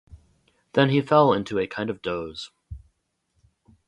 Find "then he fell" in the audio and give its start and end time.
0.73-1.31